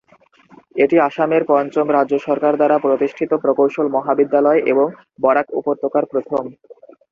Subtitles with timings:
[0.75, 4.87] এটি আসামের পঞ্চম রাজ্য সরকারের দ্বারা প্রতিষ্ঠিত প্রকৌশল মহাবিদ্যালয় এবং
[5.23, 6.43] বরাক উপত্যকার প্রথম।